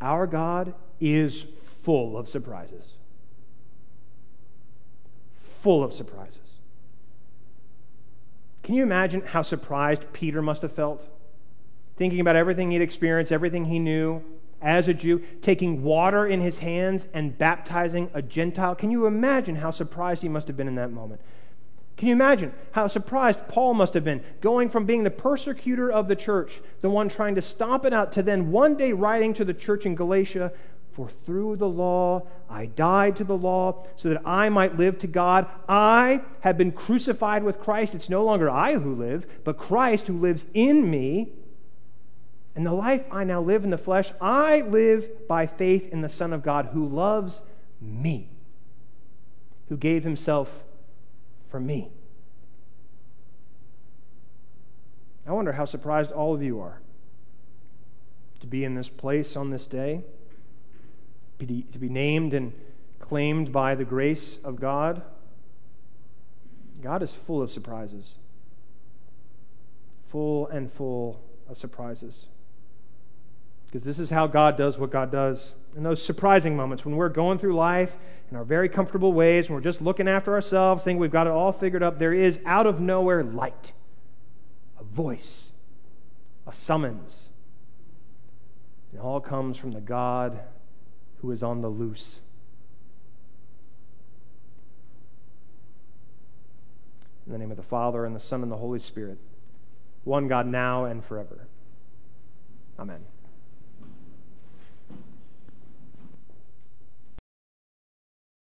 our 0.00 0.26
God 0.26 0.74
is 1.00 1.46
full 1.82 2.16
of 2.16 2.28
surprises. 2.28 2.96
Full 5.60 5.82
of 5.82 5.92
surprises. 5.92 6.38
Can 8.62 8.74
you 8.74 8.82
imagine 8.82 9.22
how 9.22 9.42
surprised 9.42 10.12
Peter 10.12 10.42
must 10.42 10.62
have 10.62 10.72
felt? 10.72 11.08
Thinking 11.96 12.20
about 12.20 12.36
everything 12.36 12.70
he'd 12.70 12.82
experienced, 12.82 13.32
everything 13.32 13.66
he 13.66 13.78
knew, 13.78 14.22
as 14.64 14.88
a 14.88 14.94
Jew, 14.94 15.22
taking 15.42 15.84
water 15.84 16.26
in 16.26 16.40
his 16.40 16.58
hands 16.58 17.06
and 17.12 17.36
baptizing 17.36 18.10
a 18.14 18.22
Gentile. 18.22 18.74
Can 18.74 18.90
you 18.90 19.06
imagine 19.06 19.56
how 19.56 19.70
surprised 19.70 20.22
he 20.22 20.28
must 20.28 20.48
have 20.48 20.56
been 20.56 20.66
in 20.66 20.74
that 20.76 20.90
moment? 20.90 21.20
Can 21.96 22.08
you 22.08 22.14
imagine 22.14 22.52
how 22.72 22.88
surprised 22.88 23.46
Paul 23.46 23.74
must 23.74 23.94
have 23.94 24.02
been 24.02 24.24
going 24.40 24.68
from 24.68 24.84
being 24.84 25.04
the 25.04 25.10
persecutor 25.10 25.92
of 25.92 26.08
the 26.08 26.16
church, 26.16 26.60
the 26.80 26.90
one 26.90 27.08
trying 27.08 27.36
to 27.36 27.42
stomp 27.42 27.84
it 27.84 27.92
out, 27.92 28.10
to 28.12 28.22
then 28.22 28.50
one 28.50 28.74
day 28.74 28.92
writing 28.92 29.32
to 29.34 29.44
the 29.44 29.54
church 29.54 29.86
in 29.86 29.94
Galatia, 29.94 30.50
For 30.92 31.08
through 31.08 31.56
the 31.56 31.68
law 31.68 32.26
I 32.50 32.66
died 32.66 33.16
to 33.16 33.24
the 33.24 33.36
law 33.36 33.86
so 33.96 34.08
that 34.08 34.22
I 34.24 34.48
might 34.48 34.76
live 34.76 34.98
to 34.98 35.06
God. 35.06 35.46
I 35.68 36.22
have 36.40 36.58
been 36.58 36.72
crucified 36.72 37.44
with 37.44 37.60
Christ. 37.60 37.94
It's 37.94 38.10
no 38.10 38.24
longer 38.24 38.50
I 38.50 38.74
who 38.74 38.94
live, 38.94 39.26
but 39.44 39.58
Christ 39.58 40.08
who 40.08 40.18
lives 40.18 40.46
in 40.54 40.90
me. 40.90 41.32
And 42.56 42.64
the 42.64 42.72
life 42.72 43.04
I 43.10 43.24
now 43.24 43.40
live 43.40 43.64
in 43.64 43.70
the 43.70 43.78
flesh, 43.78 44.12
I 44.20 44.60
live 44.60 45.26
by 45.26 45.46
faith 45.46 45.92
in 45.92 46.02
the 46.02 46.08
Son 46.08 46.32
of 46.32 46.42
God 46.42 46.70
who 46.72 46.86
loves 46.86 47.42
me, 47.80 48.28
who 49.68 49.76
gave 49.76 50.04
himself 50.04 50.62
for 51.50 51.58
me. 51.58 51.90
I 55.26 55.32
wonder 55.32 55.52
how 55.52 55.64
surprised 55.64 56.12
all 56.12 56.34
of 56.34 56.42
you 56.42 56.60
are 56.60 56.80
to 58.40 58.46
be 58.46 58.62
in 58.62 58.74
this 58.74 58.90
place 58.90 59.36
on 59.36 59.50
this 59.50 59.66
day, 59.66 60.04
to 61.40 61.46
be 61.46 61.88
named 61.88 62.34
and 62.34 62.52
claimed 63.00 63.50
by 63.50 63.74
the 63.74 63.84
grace 63.84 64.38
of 64.44 64.60
God. 64.60 65.02
God 66.82 67.02
is 67.02 67.14
full 67.14 67.42
of 67.42 67.50
surprises, 67.50 68.14
full 70.08 70.46
and 70.48 70.70
full 70.70 71.20
of 71.48 71.56
surprises. 71.58 72.26
Because 73.74 73.84
this 73.84 73.98
is 73.98 74.10
how 74.10 74.28
God 74.28 74.56
does 74.56 74.78
what 74.78 74.92
God 74.92 75.10
does. 75.10 75.52
In 75.76 75.82
those 75.82 76.00
surprising 76.00 76.56
moments 76.56 76.84
when 76.84 76.94
we're 76.94 77.08
going 77.08 77.38
through 77.38 77.56
life 77.56 77.96
in 78.30 78.36
our 78.36 78.44
very 78.44 78.68
comfortable 78.68 79.12
ways, 79.12 79.48
when 79.48 79.56
we're 79.56 79.62
just 79.62 79.82
looking 79.82 80.06
after 80.06 80.32
ourselves, 80.32 80.84
think 80.84 81.00
we've 81.00 81.10
got 81.10 81.26
it 81.26 81.32
all 81.32 81.50
figured 81.50 81.82
up, 81.82 81.98
there 81.98 82.12
is 82.12 82.38
out 82.46 82.68
of 82.68 82.78
nowhere 82.78 83.24
light, 83.24 83.72
a 84.78 84.84
voice, 84.84 85.50
a 86.46 86.52
summons. 86.52 87.30
It 88.94 89.00
all 89.00 89.18
comes 89.18 89.56
from 89.56 89.72
the 89.72 89.80
God 89.80 90.38
who 91.20 91.32
is 91.32 91.42
on 91.42 91.60
the 91.60 91.68
loose. 91.68 92.20
In 97.26 97.32
the 97.32 97.38
name 97.38 97.50
of 97.50 97.56
the 97.56 97.64
Father, 97.64 98.04
and 98.04 98.14
the 98.14 98.20
Son, 98.20 98.44
and 98.44 98.52
the 98.52 98.56
Holy 98.56 98.78
Spirit, 98.78 99.18
one 100.04 100.28
God 100.28 100.46
now 100.46 100.84
and 100.84 101.04
forever. 101.04 101.48
Amen. 102.78 103.00